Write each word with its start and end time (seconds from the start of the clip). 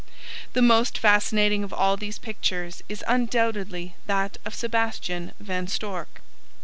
The 0.53 0.63
most 0.63 0.97
fascinating 0.97 1.63
of 1.63 1.71
all 1.71 1.95
these 1.95 2.17
pictures 2.17 2.81
is 2.89 3.03
undoubtedly 3.07 3.93
that 4.07 4.39
of 4.45 4.55
Sebastian 4.55 5.31
Van 5.39 5.67
Storck. 5.67 6.21